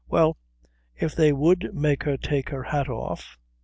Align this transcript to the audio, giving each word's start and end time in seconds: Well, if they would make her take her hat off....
Well, 0.09 0.35
if 0.95 1.13
they 1.15 1.31
would 1.31 1.75
make 1.75 2.05
her 2.05 2.17
take 2.17 2.49
her 2.49 2.63
hat 2.63 2.89
off.... 2.89 3.37